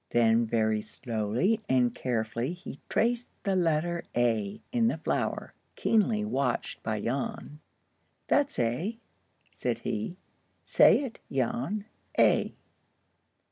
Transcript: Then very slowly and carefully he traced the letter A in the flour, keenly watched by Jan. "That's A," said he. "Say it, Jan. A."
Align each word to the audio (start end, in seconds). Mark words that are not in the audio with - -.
Then 0.09 0.47
very 0.47 0.81
slowly 0.81 1.59
and 1.69 1.93
carefully 1.93 2.53
he 2.53 2.79
traced 2.89 3.29
the 3.43 3.55
letter 3.55 4.03
A 4.17 4.59
in 4.71 4.87
the 4.87 4.97
flour, 4.97 5.53
keenly 5.75 6.25
watched 6.25 6.81
by 6.81 6.99
Jan. 7.01 7.59
"That's 8.27 8.57
A," 8.57 8.97
said 9.51 9.77
he. 9.85 10.17
"Say 10.65 11.03
it, 11.03 11.19
Jan. 11.31 11.85
A." 12.17 12.55